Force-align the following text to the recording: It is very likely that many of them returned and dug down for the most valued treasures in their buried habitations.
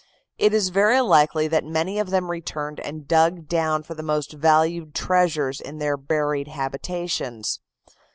It 0.39 0.51
is 0.51 0.69
very 0.69 0.99
likely 0.99 1.47
that 1.49 1.63
many 1.63 1.99
of 1.99 2.09
them 2.09 2.31
returned 2.31 2.79
and 2.79 3.07
dug 3.07 3.47
down 3.47 3.83
for 3.83 3.93
the 3.93 4.01
most 4.01 4.33
valued 4.33 4.95
treasures 4.95 5.61
in 5.61 5.77
their 5.77 5.95
buried 5.95 6.47
habitations. 6.47 7.59